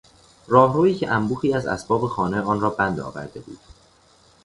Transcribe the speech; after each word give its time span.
راهرویی 0.47 0.95
که 0.95 1.11
انبوهی 1.11 1.53
از 1.53 1.65
اسباب 1.65 2.07
خانه 2.07 2.41
آن 2.41 2.59
را 2.61 2.69
بند 2.69 2.99
آورده 2.99 3.39
بود 3.39 3.59